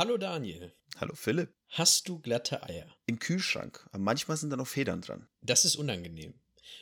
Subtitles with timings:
[0.00, 0.72] Hallo Daniel.
[0.96, 1.52] Hallo Philipp.
[1.68, 2.86] Hast du glatte Eier?
[3.04, 3.86] Im Kühlschrank.
[3.92, 5.28] Manchmal sind da noch Federn dran.
[5.42, 6.32] Das ist unangenehm.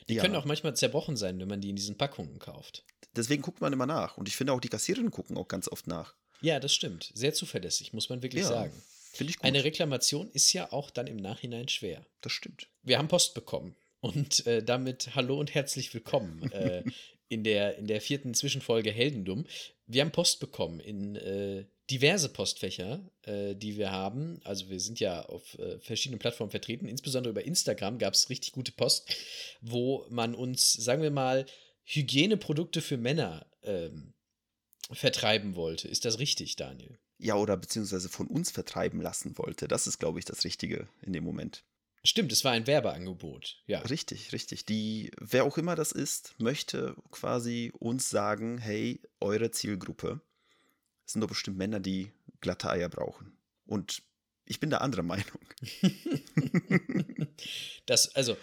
[0.08, 0.22] Die Ja.
[0.22, 2.84] können auch manchmal zerbrochen sein, wenn man die in diesen Packungen kauft.
[3.16, 4.18] Deswegen guckt man immer nach.
[4.18, 6.14] Und ich finde auch, die Kassiererinnen gucken auch ganz oft nach.
[6.42, 7.10] Ja, das stimmt.
[7.12, 8.82] Sehr zuverlässig, muss man wirklich Ja, sagen.
[9.10, 9.44] Finde ich gut.
[9.46, 12.06] Eine Reklamation ist ja auch dann im Nachhinein schwer.
[12.20, 12.68] das stimmt.
[12.84, 16.84] Wir haben Post bekommen und äh, damit hallo und herzlich willkommen äh,
[17.28, 19.44] in, der, in der vierten Zwischenfolge Heldendum.
[19.88, 24.40] Wir haben Post bekommen in äh, diverse Postfächer, äh, die wir haben.
[24.44, 26.86] Also wir sind ja auf äh, verschiedenen Plattformen vertreten.
[26.86, 29.14] Insbesondere über Instagram gab es richtig gute Post,
[29.60, 31.46] wo man uns, sagen wir mal,
[31.84, 34.12] Hygieneprodukte für Männer ähm,
[34.90, 35.88] vertreiben wollte.
[35.88, 36.98] Ist das richtig, Daniel?
[37.18, 39.66] Ja, oder beziehungsweise von uns vertreiben lassen wollte.
[39.66, 41.64] Das ist, glaube ich, das Richtige in dem Moment.
[42.04, 43.60] Stimmt, es war ein Werbeangebot.
[43.66, 43.80] Ja.
[43.80, 44.64] Richtig, richtig.
[44.64, 50.20] Die, wer auch immer das ist, möchte quasi uns sagen, hey, eure Zielgruppe
[51.10, 53.36] sind doch bestimmt Männer, die glatte Eier brauchen.
[53.66, 54.02] Und
[54.44, 55.40] ich bin der anderer Meinung.
[57.86, 58.36] das, also,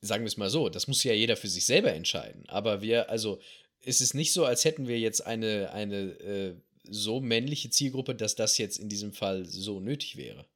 [0.00, 2.48] sagen wir es mal so, das muss ja jeder für sich selber entscheiden.
[2.48, 3.40] Aber wir, also,
[3.80, 6.56] es ist nicht so, als hätten wir jetzt eine, eine äh,
[6.88, 10.46] so männliche Zielgruppe, dass das jetzt in diesem Fall so nötig wäre.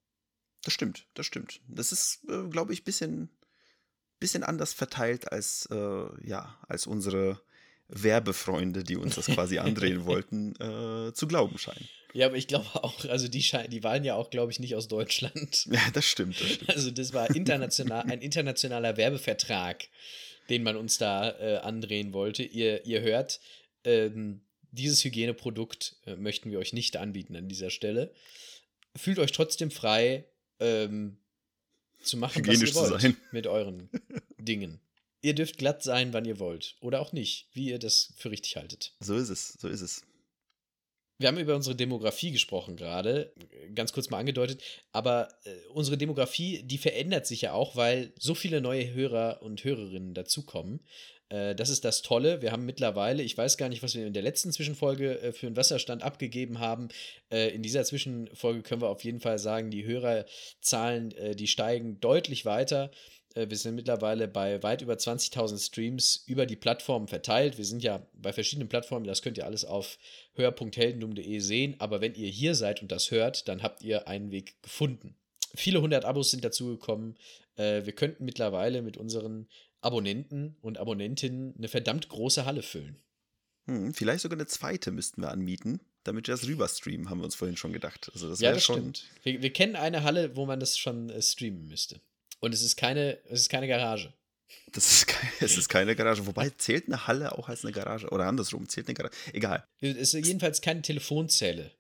[0.63, 1.61] Das stimmt, das stimmt.
[1.69, 3.31] Das ist, äh, glaube ich, ein bisschen,
[4.19, 7.41] bisschen anders verteilt als, äh, ja, als unsere
[7.91, 11.89] Werbefreunde, die uns das quasi andrehen wollten, äh, zu glauben scheinen.
[12.13, 14.89] Ja, aber ich glaube auch, also die, die waren ja auch, glaube ich, nicht aus
[14.89, 15.67] Deutschland.
[15.71, 16.71] Ja, das stimmt, das stimmt.
[16.71, 19.89] Also das war international, ein internationaler Werbevertrag,
[20.49, 22.43] den man uns da äh, andrehen wollte.
[22.43, 23.41] Ihr, ihr hört,
[23.85, 24.41] ähm,
[24.73, 28.13] dieses Hygieneprodukt äh, möchten wir euch nicht anbieten an dieser Stelle.
[28.97, 30.25] Fühlt euch trotzdem frei,
[30.59, 31.19] ähm,
[32.03, 33.17] zu machen, Hygienisch was ihr wollt sein.
[33.31, 33.89] mit euren
[34.39, 34.81] Dingen.
[35.23, 36.77] Ihr dürft glatt sein, wann ihr wollt.
[36.81, 38.95] Oder auch nicht, wie ihr das für richtig haltet.
[39.01, 40.03] So ist es, so ist es.
[41.21, 43.35] Wir haben über unsere Demografie gesprochen gerade,
[43.75, 48.35] ganz kurz mal angedeutet, aber äh, unsere Demografie, die verändert sich ja auch, weil so
[48.35, 50.81] viele neue Hörer und Hörerinnen dazukommen.
[51.29, 52.41] Äh, das ist das Tolle.
[52.41, 55.47] Wir haben mittlerweile, ich weiß gar nicht, was wir in der letzten Zwischenfolge äh, für
[55.47, 56.89] einen Wasserstand abgegeben haben.
[57.29, 62.91] In dieser Zwischenfolge können wir auf jeden Fall sagen, die Hörerzahlen, die steigen deutlich weiter.
[63.35, 67.59] Äh, Wir sind mittlerweile bei weit über 20.000 Streams über die Plattformen verteilt.
[67.59, 69.99] Wir sind ja bei verschiedenen Plattformen, das könnt ihr alles auf
[70.35, 71.77] hör.heldendum.de sehen.
[71.79, 75.15] Aber wenn ihr hier seid und das hört, dann habt ihr einen Weg gefunden.
[75.55, 77.17] Viele hundert Abos sind dazugekommen.
[77.57, 79.49] Äh, Wir könnten mittlerweile mit unseren
[79.81, 82.97] Abonnenten und Abonnentinnen eine verdammt große Halle füllen.
[83.67, 87.35] Hm, vielleicht sogar eine zweite müssten wir anmieten, damit wir das rüberstreamen, haben wir uns
[87.35, 88.11] vorhin schon gedacht.
[88.13, 88.77] Also das ja, das schon.
[88.95, 89.05] stimmt.
[89.23, 92.01] Wir, wir kennen eine Halle, wo man das schon äh, streamen müsste.
[92.41, 94.13] Und es ist keine, es ist keine Garage.
[94.73, 96.27] Das ist, kein, es ist keine Garage.
[96.27, 98.09] Wobei zählt eine Halle auch als eine Garage?
[98.11, 99.15] Oder andersrum, zählt eine Garage?
[99.33, 99.67] Egal.
[99.81, 101.73] Es ist jedenfalls keine Telefonzelle.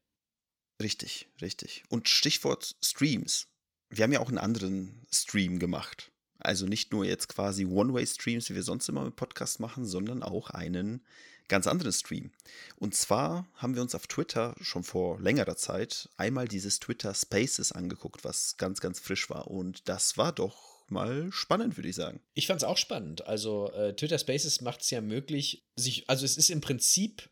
[0.81, 1.83] Richtig, richtig.
[1.89, 3.49] Und Stichwort Streams.
[3.91, 6.11] Wir haben ja auch einen anderen Stream gemacht.
[6.39, 10.51] Also nicht nur jetzt quasi One-Way-Streams, wie wir sonst immer mit Podcasts machen, sondern auch
[10.51, 11.05] einen
[11.51, 12.31] ganz anderen Stream.
[12.77, 17.73] Und zwar haben wir uns auf Twitter schon vor längerer Zeit einmal dieses Twitter Spaces
[17.73, 19.49] angeguckt, was ganz, ganz frisch war.
[19.49, 22.21] Und das war doch mal spannend, würde ich sagen.
[22.35, 23.27] Ich fand es auch spannend.
[23.27, 27.29] Also äh, Twitter Spaces macht es ja möglich, sich, also es ist im Prinzip,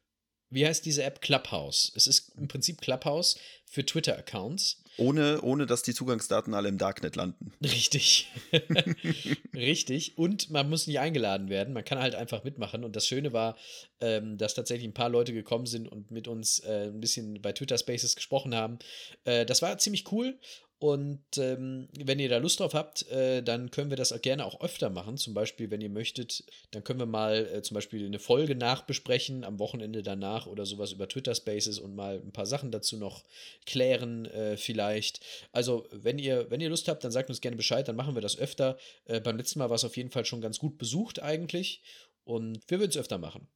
[0.50, 1.20] wie heißt diese App?
[1.20, 1.92] Clubhouse.
[1.94, 4.82] Es ist im Prinzip Clubhouse für Twitter-Accounts.
[4.98, 7.52] Ohne, ohne dass die Zugangsdaten alle im Darknet landen.
[7.62, 8.28] Richtig.
[9.54, 10.18] Richtig.
[10.18, 11.72] Und man muss nicht eingeladen werden.
[11.72, 12.82] Man kann halt einfach mitmachen.
[12.82, 13.56] Und das Schöne war,
[14.00, 17.52] ähm, dass tatsächlich ein paar Leute gekommen sind und mit uns äh, ein bisschen bei
[17.52, 18.80] Twitter Spaces gesprochen haben.
[19.24, 20.36] Äh, das war ziemlich cool.
[20.80, 24.44] Und ähm, wenn ihr da Lust drauf habt, äh, dann können wir das auch gerne
[24.44, 25.16] auch öfter machen.
[25.16, 29.42] Zum Beispiel, wenn ihr möchtet, dann können wir mal äh, zum Beispiel eine Folge nachbesprechen,
[29.42, 33.24] am Wochenende danach oder sowas über Twitter Spaces und mal ein paar Sachen dazu noch
[33.66, 35.20] klären, äh, vielleicht.
[35.50, 38.22] Also, wenn ihr, wenn ihr Lust habt, dann sagt uns gerne Bescheid, dann machen wir
[38.22, 38.78] das öfter.
[39.06, 41.82] Äh, beim letzten Mal war es auf jeden Fall schon ganz gut besucht eigentlich.
[42.22, 43.48] Und wir würden es öfter machen.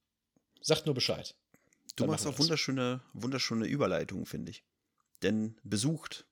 [0.60, 1.36] Sagt nur Bescheid.
[1.94, 4.64] Du Dann machst auch wunderschöne, wunderschöne Überleitungen, finde ich.
[5.22, 6.26] Denn besucht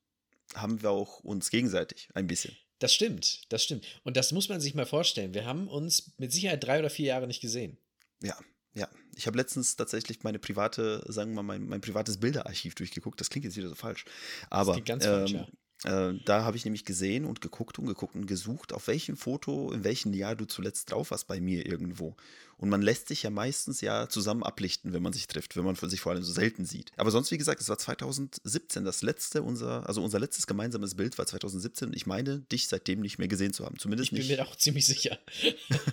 [0.55, 2.56] haben wir auch uns gegenseitig ein bisschen.
[2.79, 3.85] Das stimmt, das stimmt.
[4.05, 5.35] Und das muss man sich mal vorstellen.
[5.35, 7.76] Wir haben uns mit Sicherheit drei oder vier Jahre nicht gesehen.
[8.23, 8.37] Ja,
[8.75, 8.88] ja.
[9.17, 13.20] Ich habe letztens tatsächlich meine private, sagen wir mal, mein, mein privates Bilderarchiv durchgeguckt.
[13.20, 14.05] Das klingt jetzt wieder so falsch.
[14.49, 15.49] Aber klingt ganz ähm, falsch, ja.
[15.85, 19.73] Äh, da habe ich nämlich gesehen und geguckt und geguckt und gesucht, auf welchem Foto,
[19.73, 22.17] in welchem Jahr du zuletzt drauf warst bei mir irgendwo.
[22.59, 25.77] Und man lässt sich ja meistens ja zusammen ablichten, wenn man sich trifft, wenn man
[25.77, 26.93] sich vor allem so selten sieht.
[26.99, 31.17] Aber sonst, wie gesagt, es war 2017 das letzte, unser, also unser letztes gemeinsames Bild
[31.17, 33.79] war 2017 und ich meine, dich seitdem nicht mehr gesehen zu haben.
[33.79, 34.29] Zumindest Ich bin nicht.
[34.29, 35.19] mir da auch ziemlich sicher.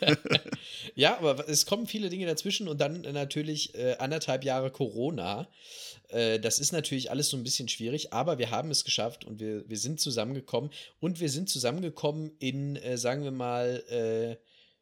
[0.96, 5.48] ja, aber es kommen viele Dinge dazwischen und dann natürlich äh, anderthalb Jahre Corona.
[6.10, 9.40] Äh, das ist natürlich alles so ein bisschen schwierig, aber wir haben es geschafft und
[9.40, 10.72] wir, wir sind zusammengekommen.
[11.00, 14.38] Und wir sind zusammengekommen in, äh, sagen wir mal, äh,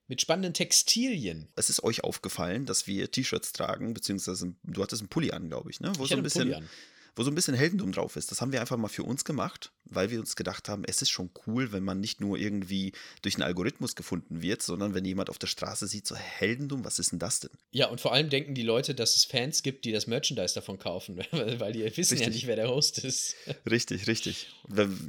[0.08, 1.48] mit spannenden Textilien.
[1.56, 5.72] Es ist euch aufgefallen, dass wir T-Shirts tragen, beziehungsweise du hattest einen Pulli an, glaube
[5.72, 5.92] ich, ne?
[5.98, 6.68] Wo ich so ein bisschen,
[7.16, 8.32] wo so ein bisschen Heldentum drauf ist.
[8.32, 11.10] Das haben wir einfach mal für uns gemacht, weil wir uns gedacht haben, es ist
[11.10, 12.92] schon cool, wenn man nicht nur irgendwie
[13.22, 17.00] durch einen Algorithmus gefunden wird, sondern wenn jemand auf der Straße sieht, so Heldentum, was
[17.00, 17.52] ist denn das denn?
[17.72, 20.78] Ja, und vor allem denken die Leute, dass es Fans gibt, die das Merchandise davon
[20.78, 22.20] kaufen, weil die wissen richtig.
[22.20, 23.36] ja nicht, wer der Host ist.
[23.70, 24.48] Richtig, richtig.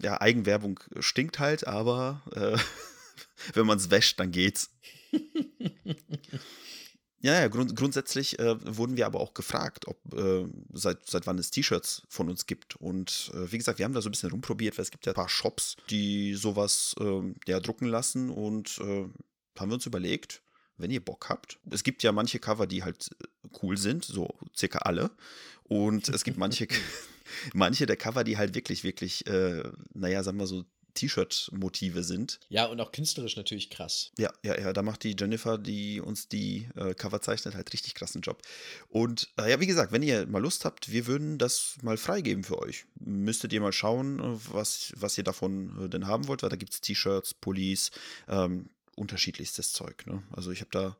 [0.02, 2.59] Ja, Eigenwerbung stinkt halt, aber äh,
[3.55, 4.70] wenn man es wäscht, dann geht's.
[7.26, 11.38] Ja, ja grund grundsätzlich äh, wurden wir aber auch gefragt, ob äh, seit, seit wann
[11.38, 12.76] es T-Shirts von uns gibt.
[12.76, 15.12] Und äh, wie gesagt, wir haben da so ein bisschen rumprobiert, weil es gibt ja
[15.12, 19.08] ein paar Shops, die sowas ähm, ja, drucken lassen und äh,
[19.58, 20.40] haben wir uns überlegt,
[20.76, 21.58] wenn ihr Bock habt.
[21.69, 25.11] Es gibt ja manche Cover, die halt äh, cool sind, so circa alle.
[25.64, 26.69] Und es gibt manche,
[27.55, 29.64] manche der Cover, die halt wirklich, wirklich, äh,
[29.94, 30.64] naja, sagen wir so,
[30.97, 32.41] T-Shirt-Motive sind.
[32.49, 34.11] Ja, und auch künstlerisch natürlich krass.
[34.19, 37.95] Ja, ja, ja, da macht die Jennifer, die uns die äh, Cover zeichnet, halt richtig
[37.95, 38.43] krassen Job.
[38.89, 42.43] Und äh, ja, wie gesagt, wenn ihr mal Lust habt, wir würden das mal freigeben
[42.43, 42.87] für euch.
[42.99, 44.21] Müsstet ihr mal schauen,
[44.51, 47.93] was, was ihr davon äh, denn haben wollt, weil da gibt es T-Shirts, Pullis,
[48.29, 50.07] ähm, unterschiedlichstes Zeug.
[50.07, 50.23] Ne?
[50.33, 50.97] Also ich habe da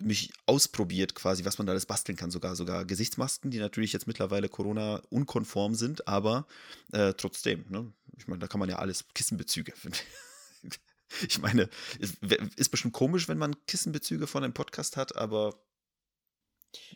[0.00, 2.30] mich ausprobiert, quasi, was man da alles basteln kann.
[2.30, 6.46] Sogar, sogar Gesichtsmasken, die natürlich jetzt mittlerweile Corona-unkonform sind, aber
[6.92, 7.92] äh, trotzdem, ne?
[8.16, 9.72] Ich meine, da kann man ja alles, Kissenbezüge.
[11.28, 11.68] ich meine,
[11.98, 12.16] ist,
[12.56, 15.62] ist bestimmt komisch, wenn man Kissenbezüge von einem Podcast hat, aber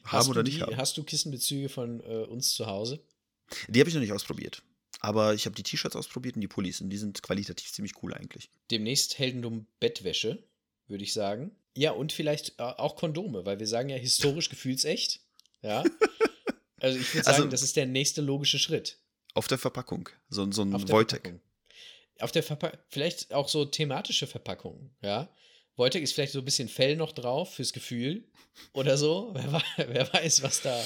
[0.05, 0.77] haben oder nicht die, haben.
[0.77, 3.05] Hast du Kissenbezüge von äh, uns zu Hause?
[3.69, 4.63] Die habe ich noch nicht ausprobiert.
[5.01, 8.13] Aber ich habe die T-Shirts ausprobiert und die Pullis und die sind qualitativ ziemlich cool
[8.13, 8.51] eigentlich.
[8.71, 10.43] Demnächst Heldendum Bettwäsche,
[10.89, 11.53] würde ich sagen.
[11.77, 15.21] Ja, und vielleicht äh, auch Kondome, weil wir sagen ja historisch gefühlsecht.
[15.63, 15.85] Ja.
[16.83, 18.99] Also ich würde sagen, also, das ist der nächste logische Schritt.
[19.35, 20.09] Auf der Verpackung.
[20.29, 21.41] So, so ein Wojtek.
[22.19, 22.79] Auf der Verpackung.
[22.89, 25.29] Vielleicht auch so thematische Verpackungen, ja.
[25.77, 28.25] Wojtek ist vielleicht so ein bisschen Fell noch drauf fürs Gefühl
[28.73, 29.33] oder so.
[29.35, 30.85] Wer, wer weiß, was da.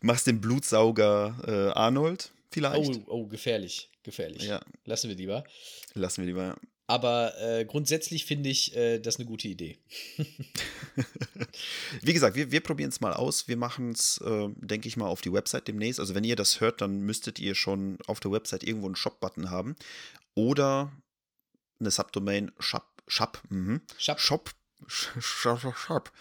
[0.00, 3.02] Machst den Blutsauger äh, Arnold vielleicht?
[3.06, 3.90] Oh, oh, gefährlich.
[4.02, 4.44] Gefährlich.
[4.44, 4.60] Ja.
[4.86, 5.44] Lassen wir lieber.
[5.92, 6.56] Lassen wir lieber, ja.
[6.90, 9.78] Aber äh, grundsätzlich finde ich äh, das eine gute Idee.
[12.02, 13.46] Wie gesagt, wir, wir probieren es mal aus.
[13.46, 16.00] Wir machen es, äh, denke ich mal, auf die Website demnächst.
[16.00, 19.50] Also wenn ihr das hört, dann müsstet ihr schon auf der Website irgendwo einen Shop-Button
[19.50, 19.76] haben.
[20.34, 20.90] Oder
[21.78, 22.88] eine Subdomain Shop.
[23.06, 23.40] Shop.
[23.50, 23.82] Mhm.
[23.96, 24.18] Shop.
[24.18, 24.50] Shop.
[24.88, 25.76] Shop.
[25.76, 26.12] Shop.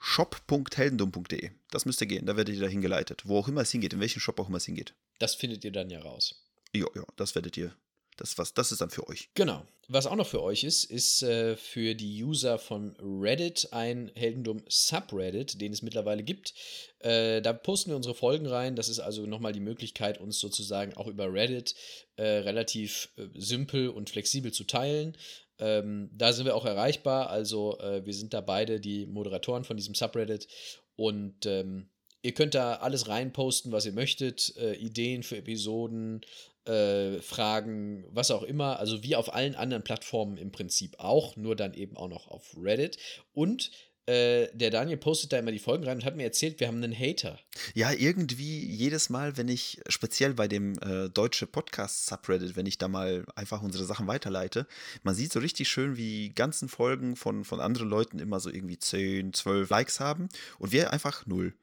[0.00, 1.50] Shop.heldendum.de.
[1.70, 2.24] Das müsste gehen.
[2.24, 3.24] Da werdet ihr dahin geleitet.
[3.26, 4.94] Wo auch immer es hingeht, in welchen Shop auch immer es hingeht.
[5.18, 6.46] Das findet ihr dann ja raus.
[6.72, 7.76] Ja, ja, das werdet ihr
[8.16, 9.28] das, was, das ist dann für euch.
[9.34, 9.66] Genau.
[9.88, 14.62] Was auch noch für euch ist, ist äh, für die User von Reddit ein Heldendum
[14.66, 16.54] Subreddit, den es mittlerweile gibt.
[17.00, 18.76] Äh, da posten wir unsere Folgen rein.
[18.76, 21.74] Das ist also nochmal die Möglichkeit, uns sozusagen auch über Reddit
[22.16, 25.18] äh, relativ äh, simpel und flexibel zu teilen.
[25.58, 27.28] Ähm, da sind wir auch erreichbar.
[27.28, 30.48] Also äh, wir sind da beide die Moderatoren von diesem Subreddit
[30.96, 31.90] und ähm,
[32.24, 36.22] Ihr könnt da alles reinposten, was ihr möchtet, äh, Ideen für Episoden,
[36.66, 38.78] äh, Fragen, was auch immer.
[38.78, 42.56] Also wie auf allen anderen Plattformen im Prinzip auch, nur dann eben auch noch auf
[42.56, 42.98] Reddit.
[43.32, 43.70] Und
[44.06, 46.82] äh, der Daniel postet da immer die Folgen rein und hat mir erzählt, wir haben
[46.82, 47.38] einen Hater.
[47.72, 52.88] Ja, irgendwie jedes Mal, wenn ich, speziell bei dem äh, deutsche Podcast-Subreddit, wenn ich da
[52.88, 54.66] mal einfach unsere Sachen weiterleite,
[55.04, 58.78] man sieht so richtig schön, wie ganzen Folgen von, von anderen Leuten immer so irgendwie
[58.78, 60.28] 10, 12 Likes haben
[60.58, 61.54] und wir einfach null.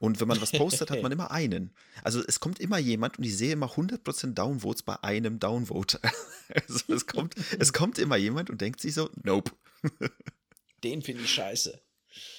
[0.00, 1.72] Und wenn man was postet, hat man immer einen.
[2.02, 6.00] Also es kommt immer jemand und ich sehe immer 100% Downvotes bei einem Downvote.
[6.50, 9.52] Also es kommt, es kommt immer jemand und denkt sich so, nope.
[10.82, 11.78] Den finde ich scheiße.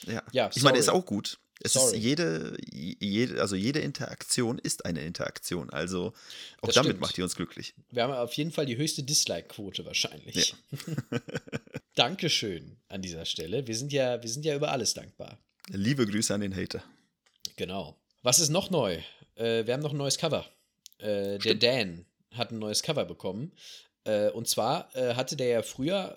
[0.08, 1.38] Ja, ja ich meine, ist auch gut.
[1.62, 1.96] Es sorry.
[1.96, 5.70] ist jede, jede, also jede Interaktion ist eine Interaktion.
[5.70, 6.14] Also
[6.62, 7.02] auch das damit stimmt.
[7.02, 7.76] macht ihr uns glücklich.
[7.92, 10.56] Wir haben auf jeden Fall die höchste Dislike-Quote wahrscheinlich.
[10.72, 11.20] Ja.
[11.96, 13.68] Dankeschön an dieser Stelle.
[13.68, 15.38] Wir sind ja, wir sind ja über alles dankbar.
[15.68, 16.82] Liebe Grüße an den Hater.
[17.60, 17.98] Genau.
[18.24, 19.00] Was ist noch neu?
[19.36, 20.46] Äh, wir haben noch ein neues Cover.
[20.98, 23.52] Äh, der Dan hat ein neues Cover bekommen.
[24.06, 26.16] Äh, und zwar äh, hatte der ja früher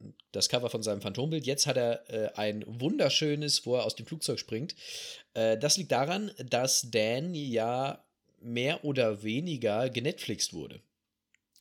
[0.00, 1.46] äh, das Cover von seinem Phantombild.
[1.46, 4.74] Jetzt hat er äh, ein wunderschönes, wo er aus dem Flugzeug springt.
[5.34, 8.04] das liegt daran, dass Dan ja
[8.40, 10.80] mehr oder weniger genetflixt wurde.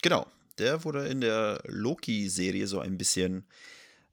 [0.02, 0.26] Genau.
[0.58, 3.46] Der wurde in der Loki-Serie so ein bisschen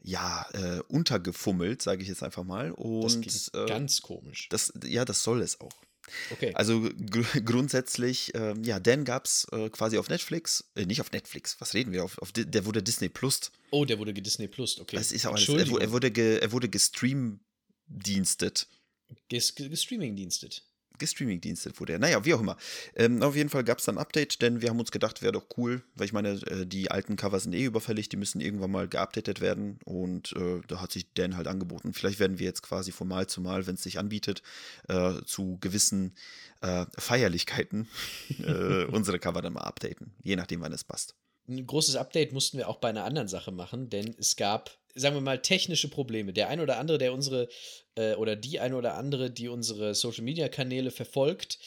[0.08, 2.72] ja, äh, untergefummelt, sage ich jetzt einfach mal.
[2.72, 4.48] Und, das äh, ganz komisch.
[4.48, 5.72] Das, ja, das soll es auch.
[6.30, 6.52] Okay.
[6.54, 11.12] Also gr grundsätzlich, äh, ja, Dan gab es äh, quasi auf Netflix, äh, nicht auf
[11.12, 13.52] Netflix, was reden wir, auf, auf der wurde Disney Plus.
[13.70, 14.96] Oh, der wurde Disney Plus, okay.
[14.96, 18.66] Das ist auch alles, er, er, wurde ge, er wurde gestreamdienstet.
[19.28, 20.64] Ges gestreamingdienstet.
[20.98, 21.98] Gestreaming-dienstet wurde er.
[21.98, 22.56] Naja, wie auch immer.
[22.94, 25.32] Ähm, auf jeden Fall gab es dann ein Update, denn wir haben uns gedacht, wäre
[25.32, 28.70] doch cool, weil ich meine, äh, die alten Cover sind eh überfällig, die müssen irgendwann
[28.70, 31.92] mal geupdatet werden und äh, da hat sich Dan halt angeboten.
[31.92, 34.42] Vielleicht werden wir jetzt quasi von Mal zu Mal, wenn es sich anbietet,
[34.88, 36.14] äh, zu gewissen
[36.60, 37.88] äh, Feierlichkeiten
[38.44, 41.14] äh, unsere Cover dann mal updaten, je nachdem, wann es passt.
[41.48, 45.16] Ein großes Update mussten wir auch bei einer anderen Sache machen, denn es gab sagen
[45.16, 46.32] wir mal, technische Probleme.
[46.32, 47.48] Der ein oder andere, der unsere,
[47.94, 51.58] äh, oder die ein oder andere, die unsere Social Media Kanäle verfolgt,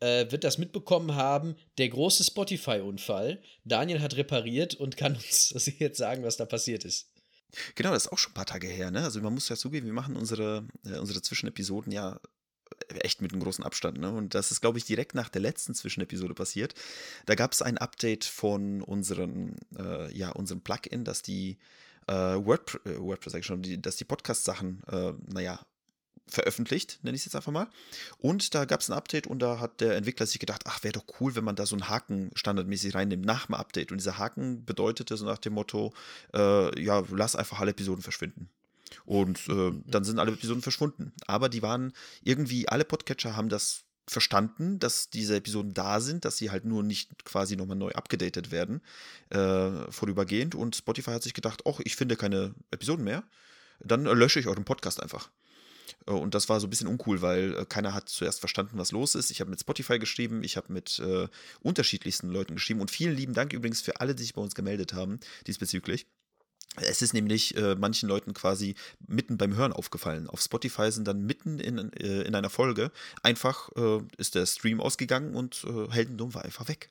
[0.00, 1.56] äh, wird das mitbekommen haben.
[1.78, 3.42] Der große Spotify-Unfall.
[3.64, 7.08] Daniel hat repariert und kann uns jetzt sagen, was da passiert ist.
[7.74, 9.02] Genau, das ist auch schon ein paar Tage her, ne?
[9.02, 12.20] Also man muss ja zugeben, wir machen unsere, äh, unsere Zwischenepisoden ja
[12.88, 13.98] echt mit einem großen Abstand.
[13.98, 14.10] Ne?
[14.10, 16.74] Und das ist, glaube ich, direkt nach der letzten Zwischenepisode passiert.
[17.26, 21.58] Da gab es ein Update von unserem, äh, ja, unserem Plugin, dass die
[22.10, 25.60] äh, Word, äh, WordPress sag ich schon, die, dass die Podcast-Sachen, äh, naja,
[26.26, 27.68] veröffentlicht, nenne ich es jetzt einfach mal.
[28.18, 30.92] Und da gab es ein Update und da hat der Entwickler sich gedacht, ach, wäre
[30.92, 33.90] doch cool, wenn man da so einen Haken standardmäßig reinnimmt nach dem Update.
[33.90, 35.92] Und dieser Haken bedeutete so nach dem Motto,
[36.34, 38.48] äh, ja, lass einfach alle Episoden verschwinden.
[39.04, 41.12] Und äh, dann sind alle Episoden verschwunden.
[41.26, 46.36] Aber die waren irgendwie, alle Podcatcher haben das verstanden, dass diese Episoden da sind, dass
[46.36, 48.80] sie halt nur nicht quasi nochmal neu abgedatet werden,
[49.30, 50.54] äh, vorübergehend.
[50.54, 53.22] Und Spotify hat sich gedacht, ach, ich finde keine Episoden mehr,
[53.80, 55.30] dann äh, lösche ich euren Podcast einfach.
[56.06, 58.92] Äh, und das war so ein bisschen uncool, weil äh, keiner hat zuerst verstanden, was
[58.92, 59.30] los ist.
[59.30, 61.28] Ich habe mit Spotify geschrieben, ich habe mit äh,
[61.60, 64.92] unterschiedlichsten Leuten geschrieben und vielen lieben Dank übrigens für alle, die sich bei uns gemeldet
[64.92, 66.06] haben diesbezüglich.
[66.76, 70.28] Es ist nämlich äh, manchen Leuten quasi mitten beim Hören aufgefallen.
[70.28, 74.80] Auf Spotify sind dann mitten in, äh, in einer Folge einfach äh, ist der Stream
[74.80, 76.90] ausgegangen und äh, Heldendum war einfach weg.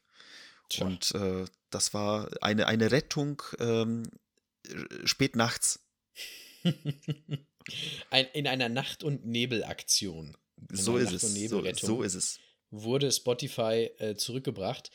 [0.68, 0.86] Tja.
[0.86, 4.04] Und äh, das war eine, eine Rettung ähm,
[5.06, 5.80] spät nachts.
[8.10, 10.36] Ein, in einer Nacht- und Nebelaktion.
[10.72, 11.22] So ist, es.
[11.22, 12.40] So, so, ist es.
[12.72, 14.92] Wurde Spotify äh, zurückgebracht.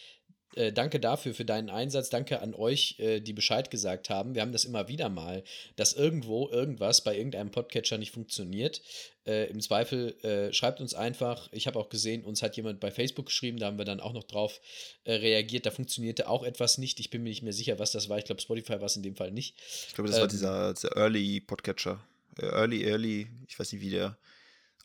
[0.57, 2.11] Äh, danke dafür, für deinen Einsatz.
[2.11, 4.35] Danke an euch, äh, die Bescheid gesagt haben.
[4.35, 5.43] Wir haben das immer wieder mal,
[5.77, 8.83] dass irgendwo irgendwas bei irgendeinem Podcatcher nicht funktioniert.
[9.27, 11.49] Äh, Im Zweifel äh, schreibt uns einfach.
[11.53, 14.13] Ich habe auch gesehen, uns hat jemand bei Facebook geschrieben, da haben wir dann auch
[14.13, 14.61] noch drauf
[15.05, 15.67] äh, reagiert.
[15.67, 17.01] Da funktionierte auch etwas nicht.
[17.01, 18.19] Ich bin mir nicht mehr sicher, was das war.
[18.19, 19.57] Ich glaube, Spotify war es in dem Fall nicht.
[19.89, 22.01] Ich glaube, das ähm, war dieser, dieser Early Podcatcher.
[22.39, 24.19] Early, Early, ich weiß nicht, wie der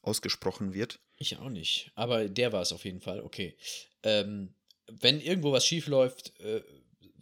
[0.02, 1.00] ausgesprochen wird.
[1.18, 1.92] Ich auch nicht.
[1.96, 3.22] Aber der war es auf jeden Fall.
[3.22, 3.56] Okay.
[4.04, 4.54] Ähm,
[5.00, 6.62] wenn irgendwo was schief läuft, äh,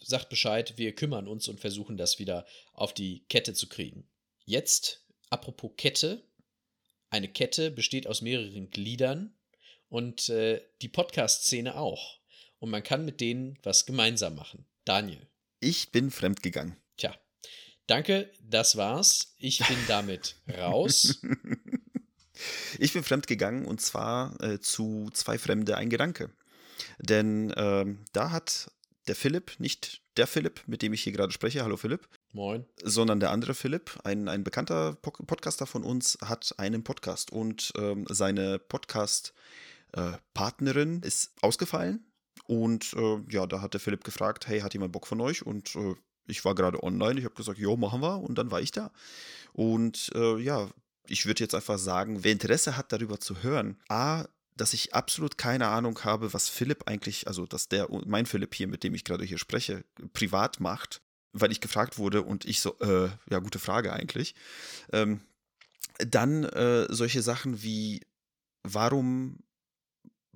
[0.03, 4.07] sagt Bescheid, wir kümmern uns und versuchen das wieder auf die Kette zu kriegen.
[4.45, 6.23] Jetzt, apropos Kette,
[7.09, 9.33] eine Kette besteht aus mehreren Gliedern
[9.89, 12.19] und äh, die Podcast-Szene auch.
[12.59, 14.65] Und man kann mit denen was gemeinsam machen.
[14.85, 15.27] Daniel.
[15.59, 16.75] Ich bin fremdgegangen.
[16.97, 17.15] Tja,
[17.87, 19.35] danke, das war's.
[19.37, 21.21] Ich bin damit raus.
[22.77, 26.29] Ich bin fremdgegangen und zwar äh, zu zwei Fremde ein Gedanke.
[26.99, 28.71] Denn ähm, da hat
[29.07, 32.09] der Philipp, nicht der Philipp, mit dem ich hier gerade spreche, hallo Philipp.
[32.33, 32.65] Moin.
[32.83, 38.05] Sondern der andere Philipp, ein, ein bekannter Podcaster von uns, hat einen Podcast und ähm,
[38.09, 42.03] seine Podcast-Partnerin äh, ist ausgefallen.
[42.45, 45.45] Und äh, ja, da hat der Philipp gefragt, hey, hat jemand Bock von euch?
[45.45, 45.95] Und äh,
[46.27, 48.19] ich war gerade online, ich habe gesagt, jo, machen wir.
[48.19, 48.91] Und dann war ich da.
[49.53, 50.69] Und äh, ja,
[51.07, 54.25] ich würde jetzt einfach sagen, wer Interesse hat, darüber zu hören, A,
[54.57, 58.67] dass ich absolut keine Ahnung habe, was Philipp eigentlich, also dass der, mein Philipp hier,
[58.67, 59.83] mit dem ich gerade hier spreche,
[60.13, 61.01] privat macht,
[61.33, 64.35] weil ich gefragt wurde und ich so, äh, ja, gute Frage eigentlich.
[64.91, 65.21] Ähm,
[65.99, 68.01] dann äh, solche Sachen wie,
[68.63, 69.39] warum,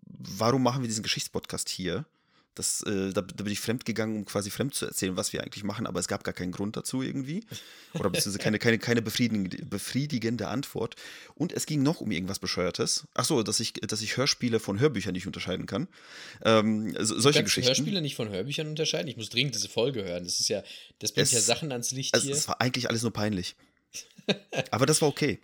[0.05, 2.05] warum machen wir diesen Geschichtspodcast hier?
[2.61, 5.41] Das, äh, da, da, bin ich fremd gegangen, um quasi fremd zu erzählen, was wir
[5.41, 7.43] eigentlich machen, aber es gab gar keinen Grund dazu irgendwie.
[7.95, 10.95] Oder beziehungsweise keine, keine, keine befriedigende, befriedigende Antwort.
[11.33, 13.07] Und es ging noch um irgendwas Bescheuertes.
[13.15, 15.87] Achso, dass ich, dass ich Hörspiele von Hörbüchern nicht unterscheiden kann.
[16.45, 17.69] Ähm, so, solche du Geschichten.
[17.69, 19.07] Hörspiele nicht von Hörbüchern unterscheiden?
[19.07, 20.23] Ich muss dringend diese Folge hören.
[20.23, 20.61] Das ist ja,
[20.99, 22.31] das bringt es, ja Sachen ans Licht hier.
[22.31, 23.55] Es war eigentlich alles nur peinlich.
[24.69, 25.39] aber das war okay.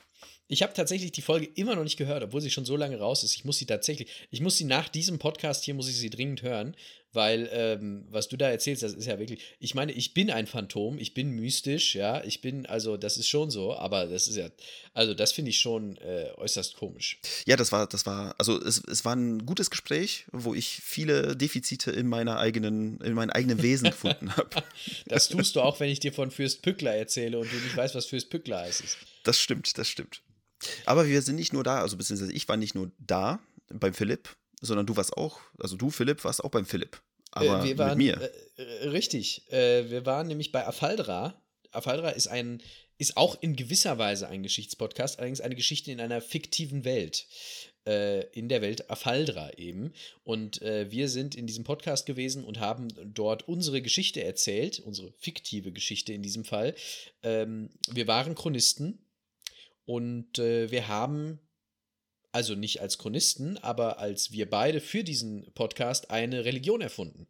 [0.49, 3.23] Ich habe tatsächlich die Folge immer noch nicht gehört, obwohl sie schon so lange raus
[3.23, 3.35] ist.
[3.35, 6.41] Ich muss sie tatsächlich, ich muss sie nach diesem Podcast hier, muss ich sie dringend
[6.41, 6.75] hören,
[7.17, 10.45] weil ähm, was du da erzählst, das ist ja wirklich, ich meine, ich bin ein
[10.45, 14.35] Phantom, ich bin mystisch, ja, ich bin, also das ist schon so, aber das ist
[14.35, 14.49] ja,
[14.93, 17.19] also das finde ich schon äh, äußerst komisch.
[17.47, 21.35] Ja, das war, das war, also es, es war ein gutes Gespräch, wo ich viele
[21.35, 24.49] Defizite in meiner eigenen, in meinem eigenen Wesen gefunden habe.
[25.07, 27.95] das tust du auch, wenn ich dir von Fürst Pückler erzähle und du nicht weißt,
[27.95, 28.83] was Fürst Pückler heißt.
[29.23, 30.21] Das stimmt, das stimmt.
[30.85, 34.29] Aber wir sind nicht nur da, also beziehungsweise ich war nicht nur da beim Philipp,
[34.61, 37.01] sondern du warst auch, also du, Philipp, warst auch beim Philipp.
[37.31, 38.31] Aber äh, wir waren, mit mir.
[38.57, 39.51] Äh, äh, richtig.
[39.51, 41.41] Äh, wir waren nämlich bei Afaldra.
[41.71, 42.61] Afaldra ist ein,
[42.97, 47.27] ist auch in gewisser Weise ein Geschichtspodcast, allerdings eine Geschichte in einer fiktiven Welt.
[47.87, 49.93] äh, in der Welt Afaldra eben.
[50.23, 55.13] Und äh, wir sind in diesem Podcast gewesen und haben dort unsere Geschichte erzählt, unsere
[55.17, 56.75] fiktive Geschichte in diesem Fall.
[57.23, 58.99] Ähm, wir waren Chronisten
[59.85, 61.39] und wir haben
[62.37, 67.25] also nicht als Chronisten, aber als wir beide für diesen Podcast eine Religion erfunden.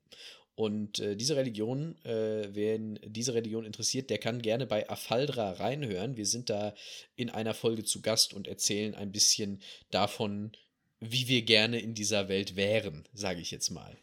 [0.53, 6.17] Und äh, diese Religion, äh, wen diese Religion interessiert, der kann gerne bei Afaldra reinhören.
[6.17, 6.73] Wir sind da
[7.15, 9.61] in einer Folge zu Gast und erzählen ein bisschen
[9.91, 10.51] davon,
[10.99, 13.95] wie wir gerne in dieser Welt wären, sage ich jetzt mal.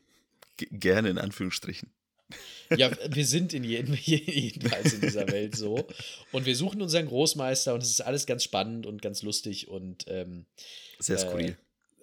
[0.56, 1.90] G gerne in Anführungsstrichen.
[2.76, 5.86] Ja, wir sind in jedem, jedenfalls in dieser Welt so.
[6.32, 10.04] Und wir suchen unseren Großmeister und es ist alles ganz spannend und ganz lustig und
[10.08, 10.46] ähm,
[10.98, 11.56] sehr skurril.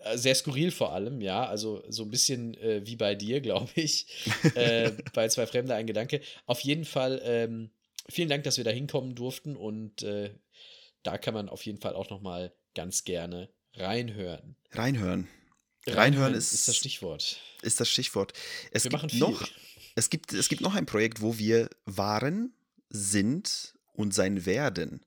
[0.04, 1.46] Äh, äh, sehr skurril vor allem, ja.
[1.46, 4.08] Also so ein bisschen äh, wie bei dir, glaube ich.
[4.56, 6.22] äh, bei zwei Fremde ein Gedanke.
[6.46, 7.72] Auf jeden Fall ähm,
[8.10, 10.32] vielen Dank, dass wir da hinkommen durften und äh,
[11.04, 14.56] da kann man auf jeden Fall auch noch mal ganz gerne reinhören.
[14.72, 15.28] Reinhören.
[15.88, 17.40] Reinhören, Reinhören ist, ist, das Stichwort.
[17.64, 18.34] Ist das Stichwort.
[18.72, 19.20] Es wir machen viel.
[19.20, 19.48] noch,
[19.96, 22.54] es gibt, es gibt noch ein Projekt, wo wir waren,
[22.90, 25.06] sind und sein werden.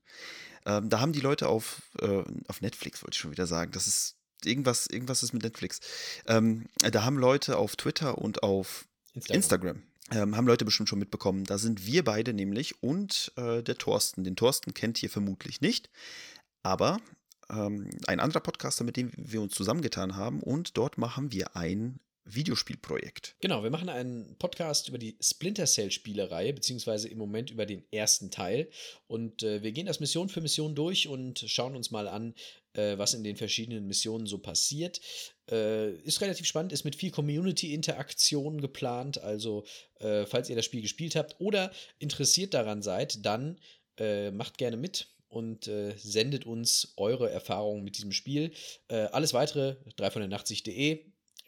[0.65, 3.87] Ähm, da haben die Leute auf, äh, auf Netflix, wollte ich schon wieder sagen, das
[3.87, 5.79] ist irgendwas, irgendwas ist mit Netflix.
[6.27, 10.99] Ähm, da haben Leute auf Twitter und auf Instagram, Instagram ähm, haben Leute bestimmt schon
[10.99, 11.45] mitbekommen.
[11.45, 14.23] Da sind wir beide nämlich und äh, der Thorsten.
[14.23, 15.89] Den Thorsten kennt ihr vermutlich nicht,
[16.63, 16.99] aber
[17.49, 21.99] ähm, ein anderer Podcaster, mit dem wir uns zusammengetan haben und dort machen wir ein
[22.25, 23.35] Videospielprojekt.
[23.39, 27.83] Genau, wir machen einen Podcast über die Splinter Cell Spielereihe, beziehungsweise im Moment über den
[27.91, 28.69] ersten Teil.
[29.07, 32.33] Und äh, wir gehen das Mission für Mission durch und schauen uns mal an,
[32.73, 34.99] äh, was in den verschiedenen Missionen so passiert.
[35.49, 39.19] Äh, ist relativ spannend, ist mit viel Community-Interaktion geplant.
[39.21, 39.65] Also,
[39.99, 43.59] äh, falls ihr das Spiel gespielt habt oder interessiert daran seid, dann
[43.97, 48.51] äh, macht gerne mit und äh, sendet uns eure Erfahrungen mit diesem Spiel.
[48.87, 50.09] alles weitere 3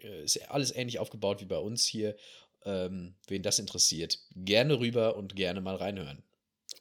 [0.03, 2.15] äh, ist alles ähnlich aufgebaut wie bei uns hier.
[2.65, 6.23] Ähm, wen das interessiert, gerne rüber und gerne mal reinhören.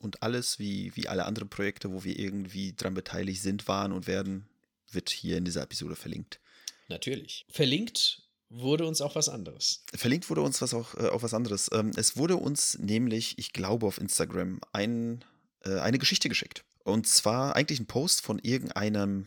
[0.01, 4.07] Und alles, wie, wie alle anderen Projekte, wo wir irgendwie dran beteiligt sind, waren und
[4.07, 4.49] werden,
[4.91, 6.41] wird hier in dieser Episode verlinkt.
[6.89, 7.47] Natürlich.
[7.49, 9.85] Verlinkt wurde uns auch was anderes.
[9.95, 11.71] Verlinkt wurde uns was auch, äh, auch was anderes.
[11.73, 15.25] Ähm, es wurde uns nämlich, ich glaube, auf Instagram ein,
[15.65, 16.65] äh, eine Geschichte geschickt.
[16.85, 19.27] Und zwar eigentlich ein Post von irgendeinem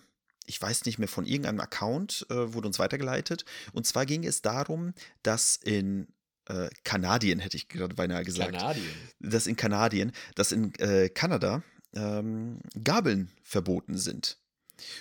[0.49, 3.45] ich weiß nicht mehr, von irgendeinem Account äh, wurde uns weitergeleitet.
[3.71, 6.07] Und zwar ging es darum, dass in
[6.47, 8.51] äh, Kanadien, hätte ich gerade beinahe gesagt.
[8.51, 8.91] Kanadien.
[9.19, 14.37] Dass in Kanadien, dass in äh, Kanada ähm, Gabeln verboten sind.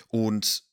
[0.07, 0.63] Und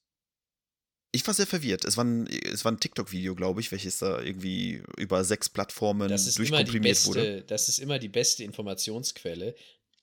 [1.13, 1.87] ich war sehr verwirrt.
[1.87, 6.09] Es war ein, es war ein TikTok-Video, glaube ich, welches da irgendwie über sechs Plattformen
[6.09, 7.43] durchkomprimiert beste, wurde.
[7.45, 9.55] Das ist immer die beste Informationsquelle.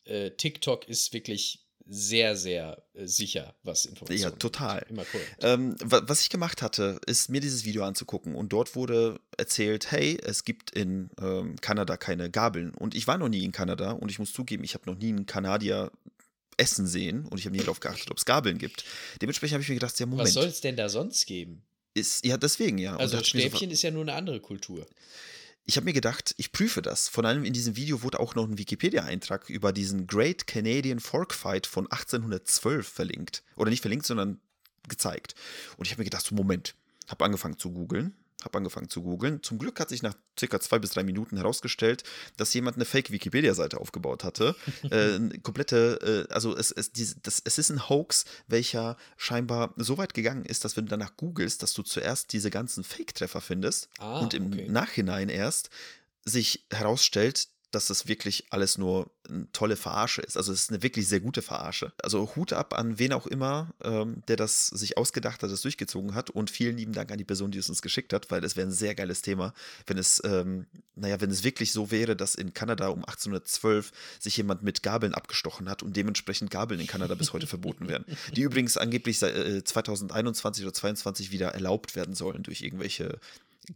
[0.06, 4.86] Äh, TikTok ist wirklich sehr, sehr äh, sicher, was Informationen Ja, total.
[4.90, 5.22] Immer cool.
[5.42, 10.18] Ähm, was ich gemacht hatte, ist mir dieses Video anzugucken und dort wurde erzählt, hey,
[10.24, 12.74] es gibt in ähm, Kanada keine Gabeln.
[12.74, 15.10] Und ich war noch nie in Kanada und ich muss zugeben, ich habe noch nie
[15.10, 15.92] einen Kanadier
[16.58, 18.86] essen sehen und ich habe nie darauf geachtet, ob es Gabeln gibt.
[19.22, 20.28] Dementsprechend habe ich mir gedacht, ja, Moment.
[20.28, 21.64] Was soll es denn da sonst geben?
[21.96, 22.96] Ist, ja, deswegen, ja.
[22.96, 24.88] Also Stäbchen so, ist ja nur eine andere Kultur
[25.66, 27.08] ich habe mir gedacht, ich prüfe das.
[27.08, 31.34] Vor allem in diesem Video wurde auch noch ein Wikipedia-Eintrag über diesen Great Canadian Fork
[31.34, 33.44] Fight von 1812 verlinkt.
[33.56, 34.42] Oder nicht verlinkt, sondern
[34.90, 35.36] gezeigt.
[35.78, 36.76] Und ich habe mir gedacht, so Moment,
[37.08, 38.14] habe angefangen zu googeln
[38.46, 39.42] habe angefangen zu googeln.
[39.44, 42.04] Zum Glück hat sich nach circa zwei bis drei Minuten herausgestellt,
[42.38, 44.56] dass jemand eine Fake-Wikipedia-Seite aufgebaut hatte.
[44.90, 49.98] äh, komplette, äh, also es, es, die, das, es ist ein Hoax, welcher scheinbar so
[49.98, 53.90] weit gegangen ist, dass wenn du danach googelst, dass du zuerst diese ganzen Fake-Treffer findest
[54.00, 54.68] ah, und im okay.
[54.70, 55.70] Nachhinein erst
[56.26, 60.38] sich herausstellt, dass das wirklich alles nur eine tolle Verarsche ist.
[60.38, 61.92] Also es ist eine wirklich sehr gute Verarsche.
[62.02, 66.14] Also Hut ab an wen auch immer, ähm, der das sich ausgedacht hat, das durchgezogen
[66.14, 68.56] hat und vielen lieben Dank an die Person, die es uns geschickt hat, weil das
[68.56, 69.54] wäre ein sehr geiles Thema,
[69.88, 74.38] wenn es, ähm, naja, wenn es wirklich so wäre, dass in Kanada um 1812 sich
[74.38, 78.06] jemand mit Gabeln abgestochen hat und dementsprechend Gabeln in Kanada bis heute verboten werden.
[78.36, 83.20] Die übrigens angeblich äh, 2021 oder 2022 wieder erlaubt werden sollen durch irgendwelche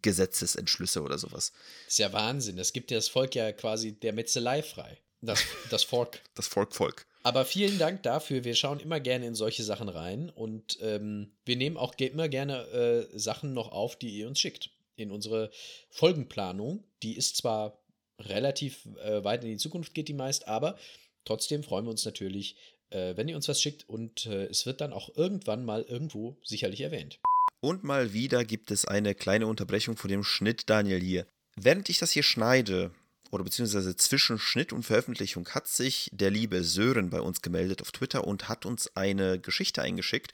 [0.02, 1.52] Gesetzesentschlüsse oder sowas.
[1.86, 2.58] Das ist ja Wahnsinn.
[2.58, 4.98] Das gibt ja das Volk ja quasi der Metzelei frei.
[5.22, 6.22] Das, das Volk.
[6.36, 7.06] das Volk-Volk.
[7.24, 8.44] Aber vielen Dank dafür.
[8.44, 12.68] Wir schauen immer gerne in solche Sachen rein und ähm, wir nehmen auch immer gerne
[13.14, 14.70] äh, Sachen noch auf, die ihr uns schickt.
[14.96, 15.52] In unsere
[15.90, 16.84] Folgenplanung.
[17.04, 17.80] Die ist zwar
[18.20, 20.78] relativ äh, weit in die Zukunft, geht die meist, aber
[21.26, 22.56] trotzdem freuen wir uns natürlich,
[22.90, 26.38] äh, wenn ihr uns was schickt und äh, es wird dann auch irgendwann mal irgendwo
[26.44, 27.20] sicherlich erwähnt.
[27.68, 31.28] Und mal wieder gibt es eine kleine Unterbrechung vor dem Schnitt Daniel hier.
[31.58, 32.92] Während ich das hier schneide,
[33.30, 37.92] oder beziehungsweise zwischen Schnitt und Veröffentlichung, hat sich der liebe Sören bei uns gemeldet auf
[37.92, 40.32] Twitter und hat uns eine Geschichte eingeschickt.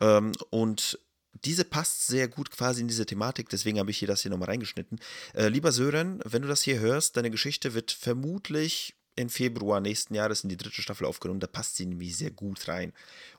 [0.00, 1.00] Ähm, und
[1.32, 4.50] diese passt sehr gut quasi in diese Thematik, deswegen habe ich hier das hier nochmal
[4.50, 5.00] reingeschnitten.
[5.34, 10.14] Äh, lieber Sören, wenn du das hier hörst, deine Geschichte wird vermutlich im Februar nächsten
[10.14, 11.40] Jahres in die dritte Staffel aufgenommen.
[11.40, 12.92] Da passt sie nämlich sehr gut rein.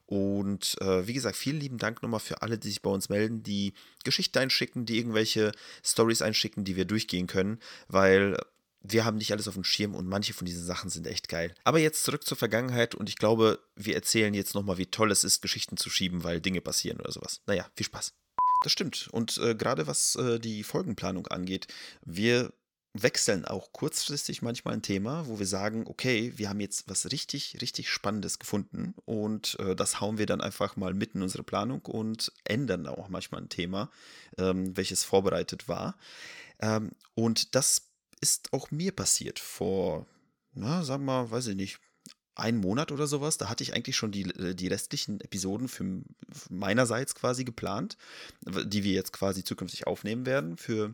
[0.07, 3.43] Und äh, wie gesagt, vielen lieben Dank nochmal für alle, die sich bei uns melden,
[3.43, 5.51] die Geschichten einschicken, die irgendwelche
[5.83, 8.37] Stories einschicken, die wir durchgehen können, weil
[8.81, 11.53] wir haben nicht alles auf dem Schirm und manche von diesen Sachen sind echt geil.
[11.63, 15.23] Aber jetzt zurück zur Vergangenheit und ich glaube, wir erzählen jetzt nochmal, wie toll es
[15.23, 17.41] ist, Geschichten zu schieben, weil Dinge passieren oder sowas.
[17.47, 18.13] Naja, viel Spaß.
[18.63, 19.09] Das stimmt.
[19.11, 21.67] Und äh, gerade was äh, die Folgenplanung angeht,
[22.05, 22.51] wir
[23.03, 27.57] wechseln auch kurzfristig manchmal ein Thema, wo wir sagen, okay, wir haben jetzt was richtig,
[27.61, 31.81] richtig Spannendes gefunden und äh, das hauen wir dann einfach mal mitten in unsere Planung
[31.81, 33.89] und ändern auch manchmal ein Thema,
[34.37, 35.97] ähm, welches vorbereitet war.
[36.59, 37.83] Ähm, und das
[38.21, 40.07] ist auch mir passiert vor,
[40.53, 41.79] na, sagen wir mal, weiß ich nicht,
[42.37, 43.37] einen Monat oder sowas.
[43.37, 47.97] Da hatte ich eigentlich schon die, äh, die restlichen Episoden für, für meinerseits quasi geplant,
[48.41, 50.93] die wir jetzt quasi zukünftig aufnehmen werden für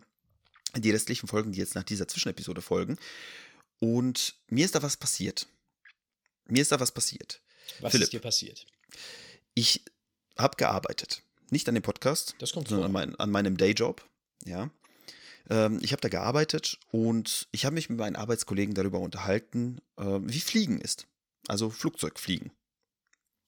[0.82, 2.98] die restlichen Folgen, die jetzt nach dieser Zwischenepisode folgen.
[3.80, 5.48] Und mir ist da was passiert.
[6.46, 7.42] Mir ist da was passiert.
[7.80, 8.66] Was Philipp, ist dir passiert?
[9.54, 9.84] Ich
[10.38, 11.22] habe gearbeitet.
[11.50, 14.04] Nicht an dem Podcast, sondern an, mein, an, meinem Dayjob.
[14.46, 14.72] Ja.
[15.50, 20.20] Ähm, ich habe da gearbeitet und ich habe mich mit meinen Arbeitskollegen darüber unterhalten, äh,
[20.22, 21.08] wie Fliegen ist.
[21.48, 22.52] Also Flugzeugfliegen.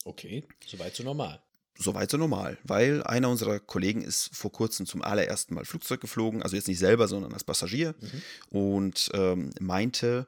[0.03, 1.44] Okay, soweit so normal
[1.77, 6.41] soweit so normal, weil einer unserer Kollegen ist vor kurzem zum allerersten Mal Flugzeug geflogen,
[6.41, 8.57] also jetzt nicht selber, sondern als Passagier mhm.
[8.57, 10.27] und ähm, meinte,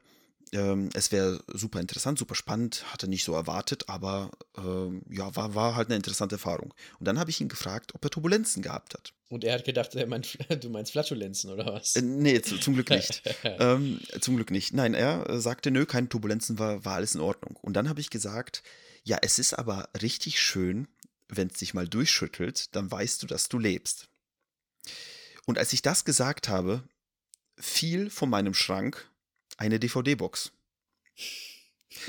[0.52, 5.54] ähm, es wäre super interessant, super spannend, hatte nicht so erwartet, aber ähm, ja, war,
[5.54, 6.72] war halt eine interessante Erfahrung.
[6.98, 9.12] Und dann habe ich ihn gefragt, ob er Turbulenzen gehabt hat.
[9.28, 11.96] Und er hat gedacht, er meint, du meinst Flatulenzen oder was?
[11.96, 13.22] Äh, nee, zu, zum Glück nicht.
[13.44, 14.72] ähm, zum Glück nicht.
[14.72, 17.56] Nein, er sagte, nö, keine Turbulenzen, war, war alles in Ordnung.
[17.60, 18.62] Und dann habe ich gesagt,
[19.04, 20.88] ja, es ist aber richtig schön,
[21.28, 24.08] wenn es dich mal durchschüttelt, dann weißt du, dass du lebst.
[25.46, 26.82] Und als ich das gesagt habe,
[27.58, 29.10] fiel von meinem Schrank
[29.56, 30.52] eine DVD-Box.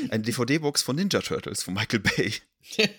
[0.10, 2.34] Eine DVD-Box von Ninja Turtles von Michael Bay.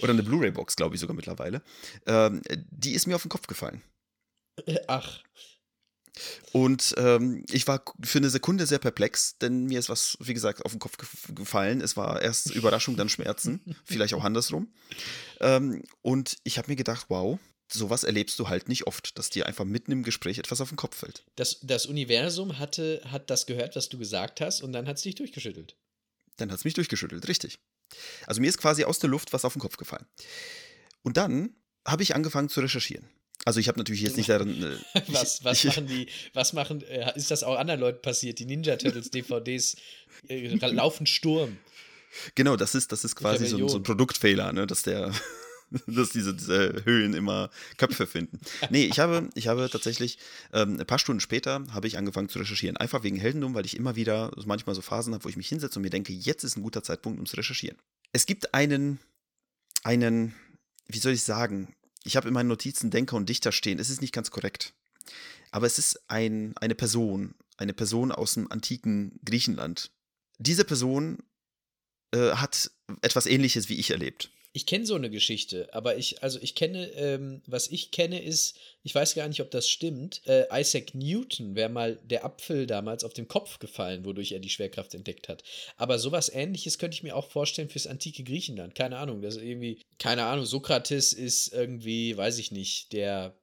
[0.00, 1.62] Oder eine Blu-ray-Box, glaube ich sogar mittlerweile.
[2.06, 3.82] Ähm, die ist mir auf den Kopf gefallen.
[4.86, 5.22] Ach.
[6.52, 10.64] Und ähm, ich war für eine Sekunde sehr perplex, denn mir ist was, wie gesagt,
[10.64, 10.96] auf den Kopf
[11.34, 11.80] gefallen.
[11.80, 14.72] Es war erst Überraschung, dann Schmerzen, vielleicht auch andersrum.
[15.40, 17.38] Ähm, und ich habe mir gedacht, wow,
[17.70, 20.76] sowas erlebst du halt nicht oft, dass dir einfach mitten im Gespräch etwas auf den
[20.76, 21.24] Kopf fällt.
[21.36, 25.02] Das, das Universum hatte, hat das gehört, was du gesagt hast, und dann hat es
[25.02, 25.76] dich durchgeschüttelt.
[26.36, 27.58] Dann hat es mich durchgeschüttelt, richtig.
[28.26, 30.06] Also mir ist quasi aus der Luft was auf den Kopf gefallen.
[31.02, 31.54] Und dann
[31.86, 33.08] habe ich angefangen zu recherchieren.
[33.46, 34.60] Also ich habe natürlich jetzt nicht daran.
[34.60, 38.40] Äh, was, was machen die, was machen, äh, ist das auch anderen Leuten passiert?
[38.40, 39.76] Die Ninja Turtles DVDs
[40.28, 41.56] äh, laufen Sturm.
[42.34, 44.66] Genau, das ist, das ist quasi so ein, so ein, Produktfehler, ne?
[44.66, 45.12] dass der,
[45.86, 48.40] dass diese, diese Höhlen immer Köpfe finden.
[48.70, 50.18] Nee, ich habe, ich habe tatsächlich,
[50.52, 52.76] ähm, ein paar Stunden später habe ich angefangen zu recherchieren.
[52.76, 55.78] Einfach wegen Heldendum, weil ich immer wieder manchmal so Phasen habe, wo ich mich hinsetze
[55.78, 57.78] und mir denke, jetzt ist ein guter Zeitpunkt, um zu recherchieren.
[58.12, 58.98] Es gibt einen,
[59.84, 60.34] einen,
[60.88, 61.76] wie soll ich sagen,
[62.06, 63.78] ich habe in meinen Notizen Denker und Dichter stehen.
[63.78, 64.72] Es ist nicht ganz korrekt.
[65.50, 69.90] Aber es ist ein, eine Person, eine Person aus dem antiken Griechenland.
[70.38, 71.18] Diese Person
[72.12, 72.70] äh, hat
[73.02, 74.30] etwas Ähnliches wie ich erlebt.
[74.56, 78.56] Ich kenne so eine Geschichte, aber ich, also ich kenne, ähm, was ich kenne ist,
[78.84, 83.04] ich weiß gar nicht, ob das stimmt, äh, Isaac Newton wäre mal der Apfel damals
[83.04, 85.42] auf den Kopf gefallen, wodurch er die Schwerkraft entdeckt hat.
[85.76, 88.74] Aber sowas ähnliches könnte ich mir auch vorstellen fürs antike Griechenland.
[88.74, 93.38] Keine Ahnung, das ist irgendwie, keine Ahnung, Sokrates ist irgendwie, weiß ich nicht, der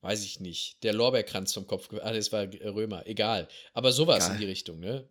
[0.00, 3.48] weiß ich nicht, der Lorbeerkranz vom Kopf, ah, das war Römer, egal.
[3.74, 4.36] Aber sowas egal.
[4.36, 5.06] in die Richtung, ne?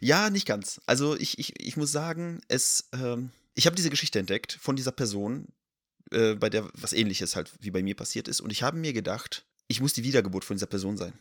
[0.00, 0.80] Ja, nicht ganz.
[0.86, 4.92] Also ich, ich, ich muss sagen, es, ähm, ich habe diese Geschichte entdeckt von dieser
[4.92, 5.48] Person,
[6.10, 8.40] äh, bei der was ähnliches halt wie bei mir passiert ist.
[8.40, 11.18] Und ich habe mir gedacht, ich muss die Wiedergeburt von dieser Person sein.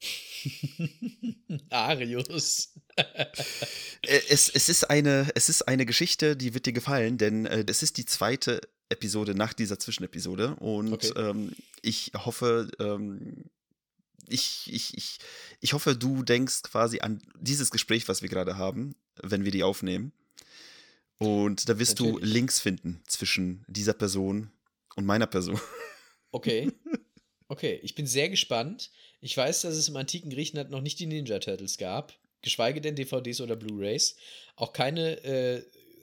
[1.70, 2.74] Arius.
[4.04, 7.64] Äh, es, es, ist eine, es ist eine Geschichte, die wird dir gefallen, denn äh,
[7.64, 10.56] das ist die zweite Episode nach dieser Zwischenepisode.
[10.56, 11.12] Und okay.
[11.16, 13.44] ähm, ich hoffe, ähm,
[14.28, 15.18] ich, ich, ich,
[15.60, 19.62] ich hoffe, du denkst quasi an dieses Gespräch, was wir gerade haben, wenn wir die
[19.62, 20.12] aufnehmen.
[21.18, 22.20] Und da wirst Natürlich.
[22.20, 24.50] du Links finden zwischen dieser Person
[24.96, 25.60] und meiner Person.
[26.34, 26.72] Okay.
[27.48, 28.90] Okay, ich bin sehr gespannt.
[29.20, 32.96] Ich weiß, dass es im antiken Griechenland noch nicht die Ninja Turtles gab, geschweige denn
[32.96, 34.16] DVDs oder Blu-rays.
[34.56, 35.62] Auch keine äh,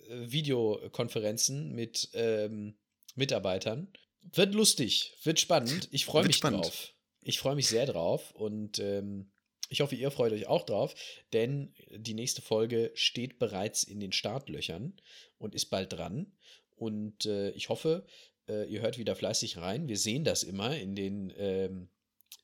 [0.10, 2.76] Videokonferenzen mit ähm,
[3.16, 3.92] Mitarbeitern.
[4.22, 5.90] Wird lustig, wird spannend.
[5.92, 6.66] Ich freue mich spannend.
[6.66, 6.94] drauf.
[7.22, 9.32] Ich freue mich sehr drauf und ähm,
[9.70, 10.96] ich hoffe, ihr freut euch auch drauf,
[11.32, 14.94] denn die nächste Folge steht bereits in den Startlöchern
[15.38, 16.32] und ist bald dran.
[16.76, 18.06] Und äh, ich hoffe,
[18.48, 19.88] äh, ihr hört wieder fleißig rein.
[19.88, 21.90] Wir sehen das immer in den, ähm,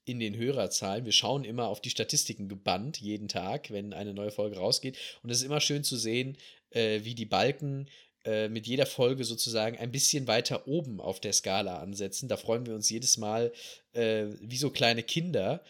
[0.06, 1.06] in den Hörerzahlen.
[1.06, 4.98] Wir schauen immer auf die Statistiken gebannt jeden Tag, wenn eine neue Folge rausgeht.
[5.24, 6.38] Und es ist immer schön zu sehen,
[6.70, 7.90] äh, wie die Balken
[8.24, 12.28] äh, mit jeder Folge sozusagen ein bisschen weiter oben auf der Skala ansetzen.
[12.28, 13.52] Da freuen wir uns jedes Mal
[13.94, 15.64] äh, wie so kleine Kinder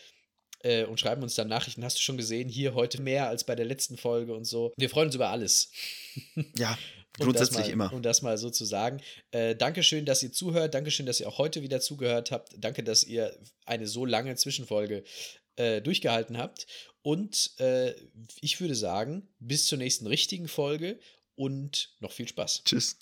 [0.65, 1.83] äh, und schreiben uns dann Nachrichten.
[1.83, 4.73] Hast du schon gesehen, hier heute mehr als bei der letzten Folge und so.
[4.77, 5.71] Wir freuen uns über alles.
[6.57, 6.77] Ja,
[7.19, 7.93] grundsätzlich um mal, immer.
[7.93, 9.01] Um das mal so zu sagen.
[9.31, 10.73] Äh, Dankeschön, dass ihr zuhört.
[10.73, 12.55] Dankeschön, dass ihr auch heute wieder zugehört habt.
[12.57, 15.03] Danke, dass ihr eine so lange Zwischenfolge
[15.57, 16.67] äh, durchgehalten habt.
[17.01, 17.93] Und äh,
[18.41, 20.99] ich würde sagen, bis zur nächsten richtigen Folge
[21.35, 22.63] und noch viel Spaß.
[22.63, 22.97] Tschüss.